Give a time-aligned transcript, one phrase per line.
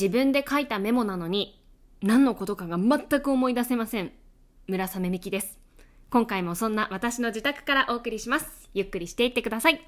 [0.00, 1.62] 自分で書いたメモなのに
[2.00, 4.12] 何のことかが全く思い出せません。
[4.66, 5.58] 村雨美希です。
[6.08, 8.70] 今回もそんな私の自宅からお送りします。
[8.72, 9.86] ゆっくりしていってください。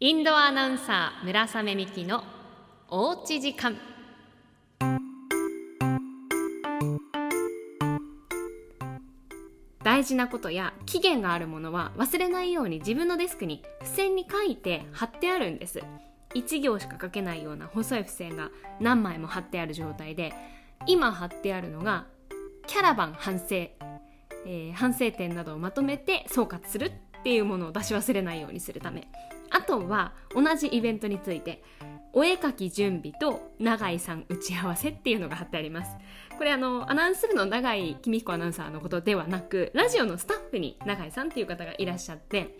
[0.00, 2.24] インドアナウンサー村雨美希の
[2.88, 3.76] おうち時間。
[9.84, 15.84] 大事なことや期限があるものは忘れないように自分のデスクに付箋に書いて貼ってあるんです。
[16.34, 18.50] 1行しか書けないような細い付箋が
[18.80, 20.32] 何枚も貼ってある状態で
[20.86, 22.06] 今貼ってあるのが
[22.66, 29.08] キャラバン反省、えー、反省点などをまとめて総括するっていうものを出し忘れないようにするため。
[29.50, 31.62] あとは同じイベントについて
[32.14, 35.96] お絵かき準備と永井さん打ち合わせっていうのが貼ってあります。
[36.38, 42.58] これあのアナウンス部の永井公彦アナウンサーのことではなくラジオのスタッフに永井さんっていう方がいらっしゃって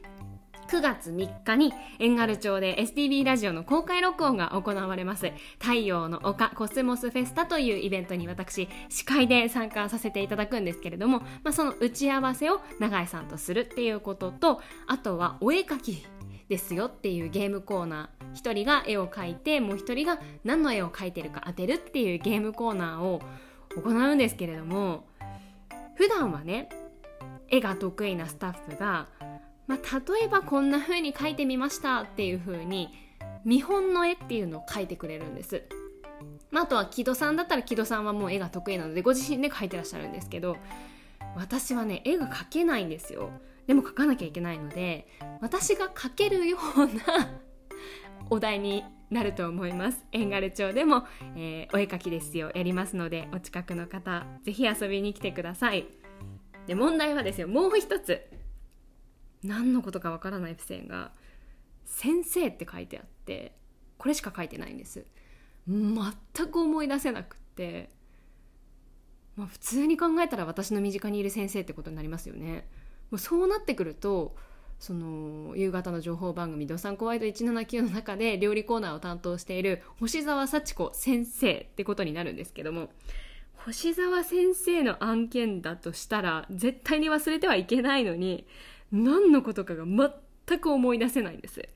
[0.73, 5.31] 9月3日に遠軽町で STB ラジオの公開録音が行われます。
[5.59, 16.07] 太陽の丘コスモスフェスタというイベントに私司会で参加させていただくんですけれども、まあ、その打ち合わせを永井さんとするっていうこととあとはお絵描き
[16.49, 18.41] ですよっていうゲームコーナー。
[18.41, 23.21] 1人が絵を描いてもう1人が何の絵を描いてるか当てるっていうゲームコーナーを
[23.77, 25.05] 行うんですけれども
[25.97, 26.71] 普段はね
[27.51, 29.09] 絵が得意なスタッフが
[29.73, 32.91] まあ、例えばこんな風に描いてみましたっていう風に
[33.43, 35.63] 見本の絵っていうのを描いてくれるんです。
[36.51, 40.59] まあ、あとは木戸さんだったら木戸さんはもう絵が得意なのでご自身で描いてらっしゃるんですけど
[41.35, 43.31] 私はね絵が描けないんですよ。
[43.67, 45.07] でも描かなきゃいけないので
[45.41, 46.93] 私が描けるような
[48.29, 50.05] お題になると思います。
[50.13, 52.51] 遠軽町でも、えー、お絵描きですよ。
[52.55, 55.87] やりますのでお近くの方是非遊びに来てください。
[56.67, 58.21] で問題はですよもう一つ。
[59.45, 61.13] 何のことかわからない付箋が
[61.85, 63.53] 「先生」って書いてあって
[63.99, 65.05] これしか書いてないんです。
[65.69, 66.03] 全
[66.49, 67.91] く思い出せなくって、
[69.37, 72.67] まあ、普通に考えたら私の身近にいる先生ってことになりますよね。
[73.11, 74.35] もうそうなってくると
[74.83, 82.91] その夕方の情報番組「ドサンコワイド179」の中で料理コーナーを担当している星沢幸子先生ってことになるんですけども
[83.55, 88.45] 星沢先生の案件だとしたら絶対に忘れてはいけないのに
[88.93, 91.69] 何のことかが全く思い出せないんです。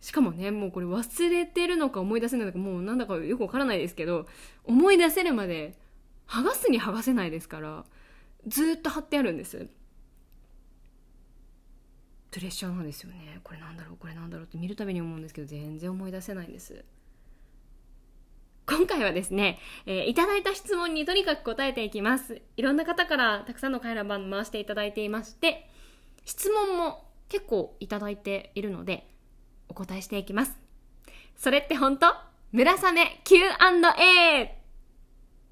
[0.00, 4.26] しかもねもうこれ忘れてるのか思い出せないのかもうなんだかよくわからないですけど
[4.64, 5.74] 思い出せるまで
[6.28, 7.84] 剥がすに剥がせないですから
[8.46, 9.68] ずっと貼ってあるんです。
[12.30, 13.40] プレッシャーなんですよね。
[13.42, 16.84] これなんだろうこれなんだろうって見るたびに思うんですけど全然思い出せないんです。
[18.66, 22.42] 今回はですね、えー、いただいた質問にとにかく答えていきます。
[22.56, 25.70] いろんな方からたくさんの回覧板回していただいていまして
[26.26, 29.08] 質問も結構いただいているので
[29.68, 30.58] お答えしていきます。
[31.36, 32.14] それって本当？
[32.52, 34.58] 村雨 Q&A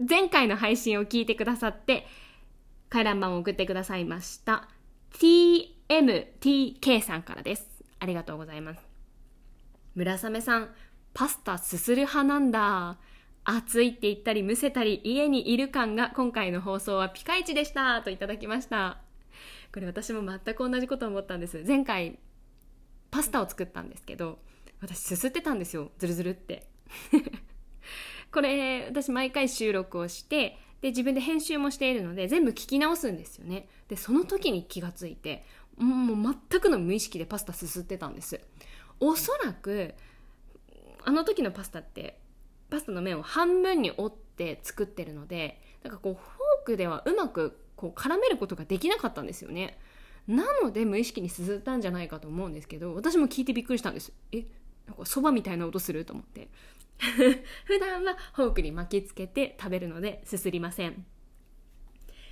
[0.08, 2.06] 前回の配信を聞いてくださって
[2.88, 4.68] 回覧板を送ってくださいました。
[5.12, 7.66] TMTK さんからです。
[8.00, 8.80] ありがとうございます。
[9.94, 10.74] 村雨さん
[11.12, 12.98] パスタすする派なんだ。
[13.44, 18.02] 暑いって言ったりむせたり家にいる感が今回の放送はピカイチでした。
[18.02, 19.03] といただきました。
[19.74, 21.64] これ私も全く同じこと思ったんです。
[21.66, 22.20] 前回
[23.10, 24.38] パスタを作ったんですけど
[24.80, 25.90] 私すすってたんですよ。
[25.98, 26.68] ズルズルって。
[28.30, 33.68] これ私毎回収録をしてで自分で編集もしているので全部聞き直すんですよね。
[33.88, 35.44] でその時に気がついて
[35.76, 38.40] もう全くの無意識でパスタすすってたんです。
[39.00, 39.94] おそらく
[41.02, 42.20] あの時のパスタって
[42.70, 49.78] パスタの麺を半分に折って作ってるのでなんかこうフォークではうまくこう絡めることができなかったんですよね。
[50.26, 54.12] なので無意識にすすったんじゃないかと思うんですけど私も聞いてびっくりしたんです。
[54.32, 54.46] え
[54.86, 56.48] なんかそばみたいな音すると思って。
[57.66, 61.04] 普段はフォークに巻きつけて食べるのですすりません。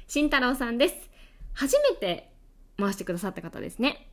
[0.06, 1.10] 慎太郎さんです。
[1.52, 2.32] 初めて
[2.78, 4.08] 回してくださった方ですね。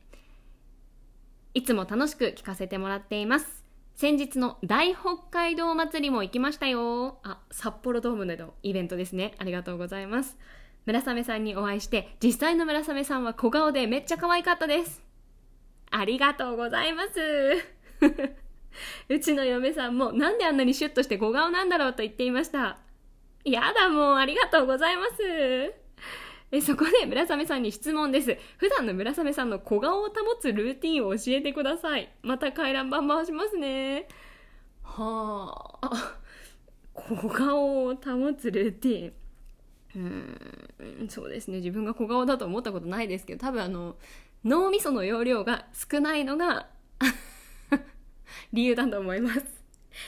[1.54, 3.64] いつも楽しく聞かせてもらっています。
[3.94, 7.18] 先日の大北海道祭りも行きましたよ。
[7.22, 9.34] あ札幌ドームでのイベントですね。
[9.38, 10.38] ありがとうございます。
[10.86, 15.02] 村雨さんにお会いして実際の村雨さんは小顔でめっちゃ可愛かったです。
[15.90, 17.20] ありがとうございます。
[19.08, 22.78] うちの嫁さんもなんであんなにシュッとして小顔なんだろうと言っていました。
[23.44, 25.80] やだもうありがとうございます。
[26.52, 28.36] えそこで村雨さんに質問です。
[28.56, 32.12] 普段の村雨さんの小顔を保つルーティンを教えてください。
[32.22, 34.08] また回覧板回しますね。
[34.82, 36.16] はあ。
[36.94, 39.19] 小顔を保つルーティン。
[39.96, 41.08] うん。
[41.08, 41.58] そうですね。
[41.58, 43.96] 自分が小顔だと思ったことないですけど多分あの
[44.44, 46.68] 脳みその容量が少ないのが
[48.52, 49.44] 理由だと思います。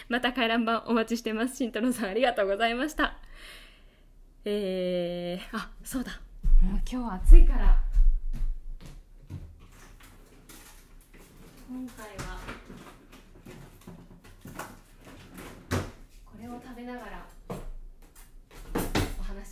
[0.09, 1.57] また回覧板お待ちしてます。
[1.57, 3.19] 慎太郎さんありがとうございました。
[4.45, 6.21] えー、あそうだ。
[6.63, 7.83] もう今日は暑いから。
[11.69, 12.39] 今回は
[16.25, 17.32] これを食べながら。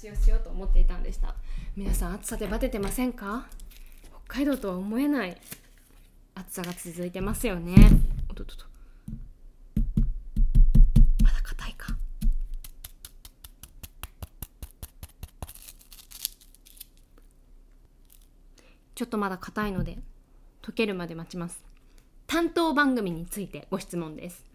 [0.01, 1.35] 話をしようと思っていたんでした。
[1.77, 3.47] 皆さん暑さでバテてませんか？
[4.27, 5.37] 北海道とは思えない
[6.35, 7.75] 暑さが続いてますよね。
[8.31, 8.65] おととと。
[11.23, 11.95] まだ硬いか。
[18.95, 19.99] ちょっとまだ硬いので
[20.63, 21.63] 溶けるまで待ちます。
[22.27, 24.50] 担当番組についてご質問です。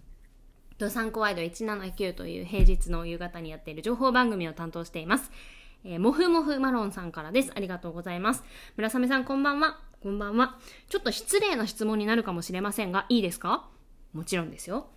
[0.77, 5.31] ドサンコワイド179という平日の夕方にやっている情報番組を担当しています。
[5.85, 7.51] えー、もふもふマロンさんからです。
[7.55, 8.43] ありがとうございます。
[8.75, 9.79] 村雨さんこんばんは。
[10.01, 10.57] こんばんは。
[10.89, 13.69] ちょっと失礼な質問になるかもしれませんが、いいですか？
[14.13, 14.87] もちろんですよ。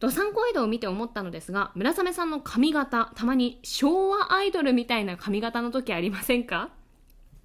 [0.00, 6.70] ドサンコワイドを見て思ったのですが、村雨さんの髪型、たまに昭和アイドルみたいな髪型の時ありませんか？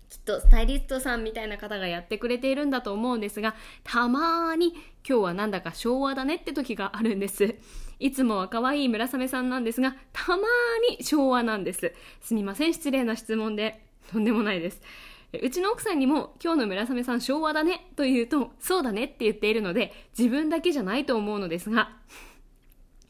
[0.10, 4.74] きっとスタイリストさんみたいな方がやってくれているんだと思うんですが、たまーに
[5.08, 7.56] 今日はなんだか昭和だねって時があるんです。
[8.00, 11.94] いつもは可愛い村雨さんなんですが、たまーに昭和なんです。
[12.22, 13.84] すみません、失礼な質問で。
[14.12, 14.82] とんでもないです。
[15.42, 21.98] うちの奥さんにも今日の村雨さん昭和だねと言うと、そうだねって言っているので、自分だけじゃないと思うのですが、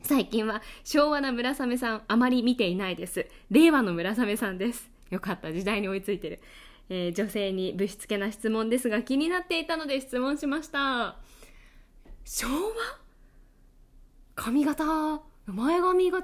[0.02, 3.28] 最近は昭和な村雨さんあまり見ていないです。
[3.52, 4.90] 令和の村雨さんです。
[5.12, 6.40] よかった、時代に追いついてる。
[6.90, 11.18] えー、女性にぶしつけな質問ですが気になっていたので質問しました。
[12.26, 12.54] 昭和
[14.36, 16.22] 髪型前髪が違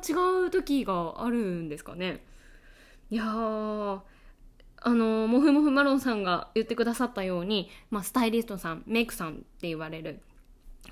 [0.47, 2.23] う時があるんですかね。
[3.09, 3.99] いやー
[4.85, 10.19] あのもふもふマロンさんが言ってくださったように、まあ、スタイリストさんメイクさんって言われる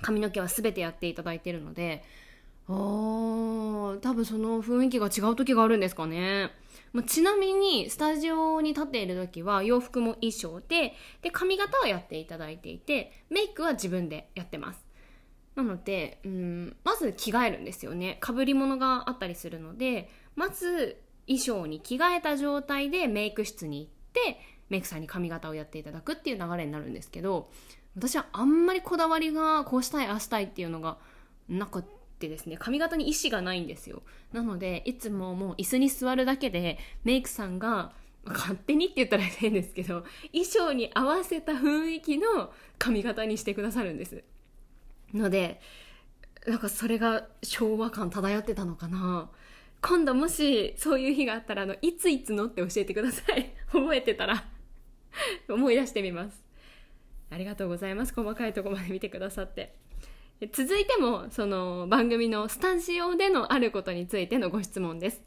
[0.00, 2.02] 髪の毛は全てやっていただいてるので
[2.68, 6.52] あー多分その雰囲気が違う時があるんですかね。
[6.92, 14.84] まあ、ちなみにスタジオに立っている時は洋服も衣装でで髪型はやっていただいていてメイクは自分でやってます。
[15.54, 18.16] なのでうんまず着替えるんですよね。
[18.20, 27.50] かぶり物があったりするのでまず衣装に着替えた状態でメイク室に行ってメイクさんに髪型をやっていただくっていう流れになるんですけど
[27.96, 30.96] 私はあんまりこだわりがこうしたいああしたいっていうのが
[31.48, 31.84] なく
[32.26, 34.02] ってですね髪型に意思がないんですよ。
[34.32, 37.92] なのでいつももう椅子に座るだけでメイクさんが
[38.24, 44.22] 勝手にって言ったら変ですけど衣装に合わせた雰囲気の髪型にしてくださるんです。
[45.12, 45.60] ので
[46.46, 49.28] なんかそれが昭和感漂ってたのかな。
[49.80, 53.52] 今度もしそういう日があったらあのいついつのって教えてください。
[53.72, 54.44] 覚えてたら
[55.48, 56.40] 思い出してみます。
[57.30, 58.14] ありがとうございます。
[58.14, 59.74] 細かいとこまで見てくださって。
[60.50, 65.22] 続いてもその番組のスタジオでのあることについてのご質問です。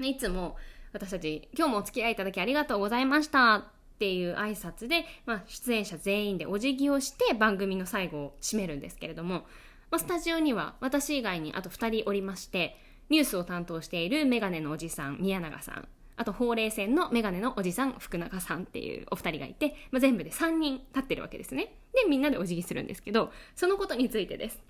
[0.00, 0.56] いつも
[0.92, 3.54] 私たち今日もお付き合いいただきありがとうございました。
[3.96, 9.46] っていう挨拶で、まあ、出演者全員でお辞儀をして番組の最後を締めるんですけれども、
[9.90, 12.76] まあ、スタジオには私以外にあと2人おりまして
[13.08, 15.88] ニュースを担当しているメガネのおじさん宮永さん。
[16.16, 21.74] あとほうれい線のメガネのおじさん福永さんっていうお二人がいて、まあ、全部で3人立ってるわけですね。
[21.94, 24.60] でみんなでお辞儀するんですけどそのことについてです。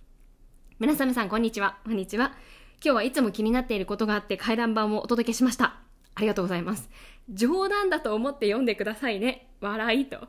[0.79, 1.79] 村雨さんこんにちは。
[1.85, 2.33] こんにちは。
[2.85, 5.77] 今日はいつも気になっていることがあって回覧板をお届けしました。
[6.15, 6.91] ありがとうございます。
[7.31, 9.49] 冗談だと思って読んでくださいね。
[9.61, 10.29] 笑いと。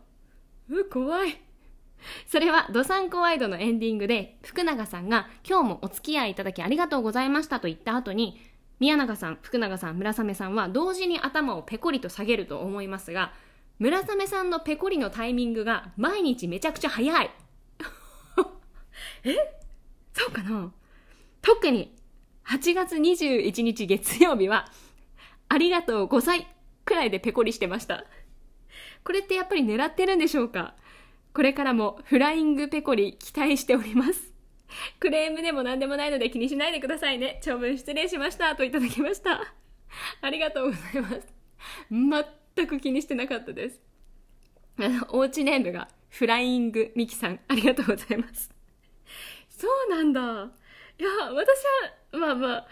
[0.70, 1.42] う怖い。
[2.28, 8.40] それは、ドサンコワイドのエンディングで、福永さんが、今日もお付き合いいただきありがとうございましたと言った後に、
[8.80, 13.34] 宮永さん、福永さん、村雨さんは同時に頭をペコリと下げると思いますが、
[13.80, 17.32] 村雨さんのペコリのタイミングが毎日めちゃくちゃ早い。
[19.24, 19.36] え？
[20.14, 20.72] そうかな？
[21.42, 21.96] 特に
[22.48, 24.68] 8月21日月曜日は、
[25.50, 26.48] ありがとう5歳
[26.86, 28.06] くらいでペコリしてました。
[29.04, 30.76] これってやっぱり狙ってるんでしょうか？
[31.34, 34.34] これからもフライングペコリ期待しております。
[35.00, 37.40] クレームでも何でもないので気にしないでくださいね。
[37.44, 38.56] 長文失礼しました。
[38.56, 39.54] といただきました。
[40.22, 41.28] ありがとうございます。
[42.56, 43.80] 全く気にしてなかったです。
[44.80, 47.40] あのおうちネームがフライングミキさん。
[47.48, 48.50] ありがとうございます。
[49.50, 50.22] そうなんだ。
[50.22, 51.48] いや、私
[52.14, 52.68] は、まあまあ、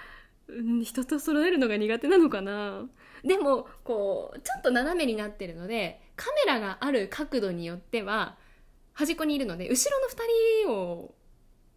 [0.83, 2.85] 人と揃えるのが苦手なのかな。
[3.23, 8.37] でも、こう、ちょっと斜めになってるので、カメラがある角度によっては、
[8.93, 10.17] 端っこにいるので、後ろの2
[10.65, 11.15] 人を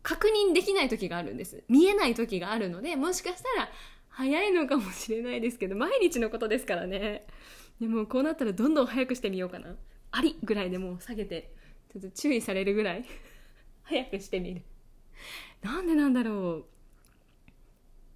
[0.09, 1.63] 確認できない時があるんです。
[1.69, 3.69] 見えない時があるので、もしかしたら
[4.09, 7.27] 早いのかもしれないですけど、毎日のことですからね。
[7.79, 9.77] でもこうなったらどんどん早くしてみようかな。
[10.13, 11.53] ありぐらいでもう下げて、
[11.93, 13.05] ちょっと注意されるぐらい
[13.83, 14.63] 早くしてみる。
[15.61, 16.65] なんでなんだろう。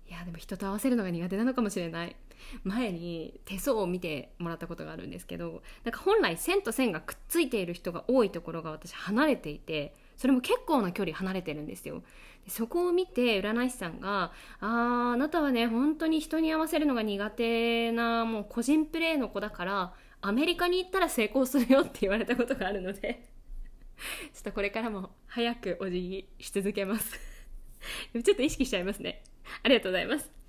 [0.09, 2.17] いやでも人と合わせるのが苦手なのかもしれない
[2.65, 12.05] 前に手相を見てもらったことがあるんですけどなんか本来線と線がくっついている人が多いところが私離れていてそれも結構な距離離れてるんですよ。
[12.47, 23.25] そこを見て占い師さんが「あーあなたはね本当に人に合わせるのが苦手なもう個人プレーの子だからアメリカに行ったら成功するよ」って言われたことがあるので
[24.33, 27.19] ちょっとこれからも早くお辞儀し続けます。
[28.15, 29.25] ちょっと意識しちゃいますね。
[29.65, 30.42] ありがとうございます。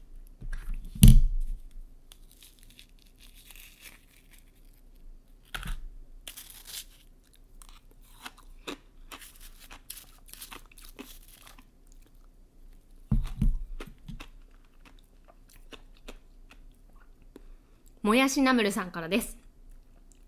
[18.03, 19.37] もやしナムルさんからです。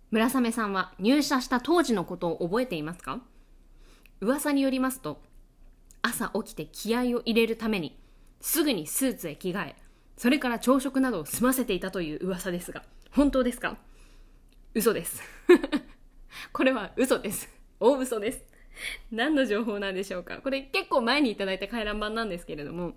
[0.09, 3.19] 村雨さんは入社した当時のことを覚えていますか？
[4.21, 5.21] 噂によりますと
[6.01, 7.99] 朝起きて気合を入れるために
[8.39, 9.75] すぐにスーツへ着替え
[10.15, 13.75] それから朝食などを済ませていたという噂ですが本当ですか？
[14.73, 15.21] 嘘です。
[16.53, 17.49] これは嘘です。
[17.81, 18.45] 大嘘です。
[19.11, 20.37] 何の情報なんでしょうか？
[20.37, 22.93] これ結構前にいただいた回覧板なんですけれども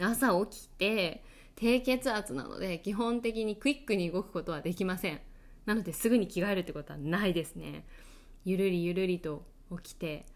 [0.00, 1.22] 朝起きて
[1.56, 5.20] 低血圧なので基本的にクイックに動くことはできません。
[5.64, 7.84] なのですぐに着替えるってことはないですね。
[8.44, 9.42] ゆるりゆるりと
[9.82, 10.26] 起きて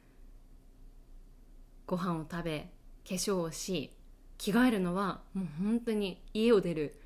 [1.87, 2.71] ご飯を食べ
[3.09, 3.93] 化粧をし
[4.39, 6.99] 着替えるのはもう本当に家を出る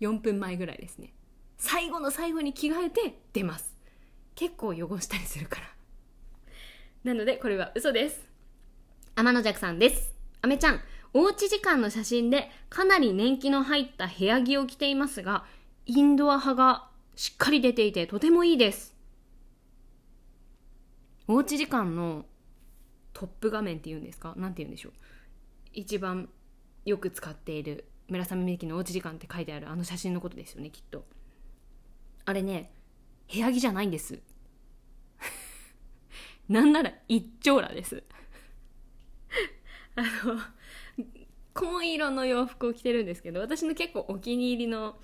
[0.00, 1.12] 4分前ぐらいですね。
[1.58, 3.76] 最後の最後に着替えて出ます。
[4.34, 5.66] 結構汚したりするから。
[7.04, 8.26] なのでこれは嘘です。
[9.14, 10.14] 天野弱さんです。
[10.40, 10.80] あめちゃん。
[11.12, 15.44] おうち時間の写真でかなり年季の入った部屋着を着ていますが
[15.86, 18.94] インドア派がしっかり出ていてとてもいいです。
[21.26, 22.24] おうち時間の
[23.12, 24.34] トップ画面っていうんですか？
[24.36, 24.92] 何て言うんでしょう？
[25.72, 26.28] 一番
[26.84, 31.04] よく使っている村雨美樹のおうち時間って書いてあるあの写真のことですよねきっと。
[32.24, 32.70] あれね
[33.32, 34.20] 部屋着じゃないんです。
[36.48, 38.02] なんなら一丁羅です。
[39.96, 40.40] あの
[41.54, 44.96] 紺色の洋服を着てるんですけど私の結構お気に入りの、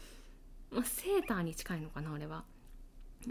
[0.70, 2.44] まあ、セーターに近いのかなあれは。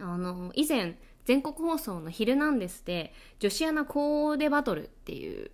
[0.02, 5.52] あの以前全国放送の「ヒルナンデス」で女子アナコーデバトルっていう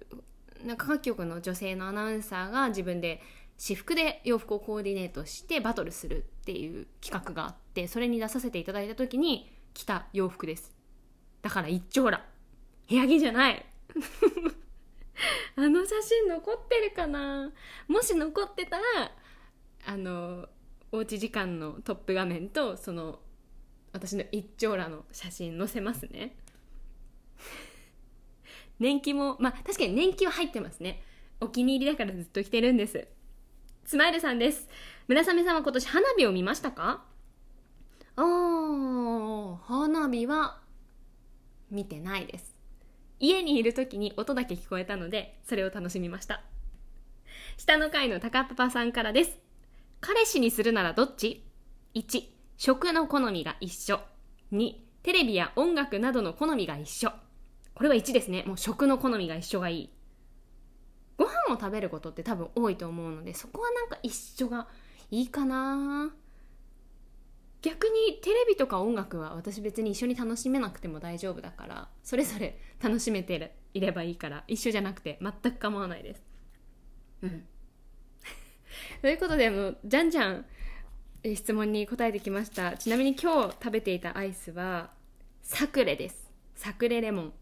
[0.65, 3.21] なんか各局の女性のアナウンサーが自分で
[3.57, 10.75] 私服で洋服をコーディネートしてバトルするっていう企画があってそれに出させていただいた時に着た洋服です。
[11.41, 12.25] だから一丁羅。
[12.89, 13.65] 部屋着じゃない。
[15.55, 17.51] あの写真残ってるかな？
[17.87, 19.11] もし残ってたら
[19.85, 20.47] あの
[20.91, 23.19] おうち時間のトップ画面とその
[23.93, 26.35] 私の一丁羅の写真載せますね。
[28.79, 31.03] 年季もまあ確かに年季は入ってますね。
[31.39, 33.07] お気に入りだからずっと着てるんです。
[33.83, 34.69] スマイルさんです。
[35.07, 37.03] 村雨さんは今年花火を見ましたか？
[38.15, 40.61] あー花火は
[41.69, 42.50] 見てないです。
[43.21, 46.41] 家にいる時に音だけ聞こえたのでそれを楽しみました。
[47.55, 49.39] 下の階の高パパさんからです。
[50.01, 51.45] 彼氏にするならどっち
[51.93, 52.23] ?1
[52.57, 53.99] 食の好みが一緒。
[54.51, 54.73] 2
[55.03, 57.11] テレビや音楽などの好みが一緒。
[57.75, 58.43] これは1ですね。
[58.47, 59.89] もう食の好みが一緒がいい。
[61.17, 64.67] ご飯を食べることって多分多いと思うのでそこはなんか一緒が
[65.11, 66.11] いいかな。
[67.61, 76.23] 逆にテレビとか音楽は私別に一緒に楽しめなくても大丈夫だからそれぞれ楽しめていればいいから一緒じゃなくて全く構わないです。
[77.21, 77.45] うん。
[79.01, 80.45] ということでもうじゃんじゃん
[81.35, 82.77] 質問に答えてきました。
[82.77, 84.91] ちなみに今日食べていたアイスは
[85.43, 86.31] サクレです。
[86.55, 87.33] サクレレモン。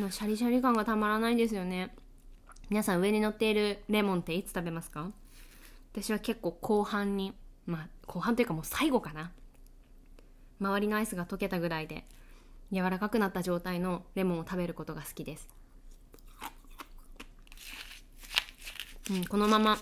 [0.00, 1.94] のシャリシャリ感がたまらないんですよね
[2.74, 5.12] 皆さん上に乗っているレモンっていつ食べますか？
[5.92, 7.32] 私は結構後半に
[7.66, 9.30] まあ後半というかもう最後かな。
[10.58, 12.04] 周りのアイスが溶けたぐらいで
[12.72, 15.48] 柔らかくなった状態のレモンを食べることが好きです、
[19.12, 19.78] うん、このまま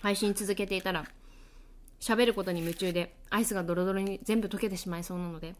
[0.00, 1.04] 配信続けていたら
[2.00, 5.54] 喋ることに夢中でアイスがドロドロに全部溶けてしまいそうなので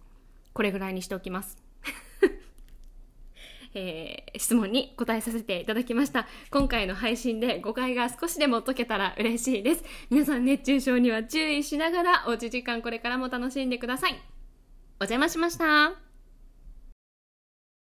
[0.55, 1.59] これぐらいにしておきます。
[3.79, 6.27] えー、質問に答えさせていただきました。
[6.51, 9.85] 今回の配信で誤解が少しでも解けたら嬉しいです。
[10.11, 14.13] 皆さん熱中症には注意しながらおうち時間これからも楽しんでください。
[15.01, 16.08] お邪魔しました。